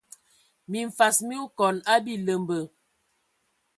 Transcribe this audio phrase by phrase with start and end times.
[0.71, 2.59] Mimfas mi okɔn a biləmbə.